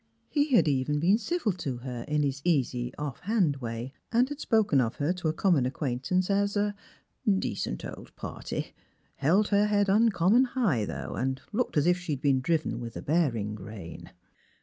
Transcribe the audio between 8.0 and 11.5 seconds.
party;"" held her head uncommon high, though, and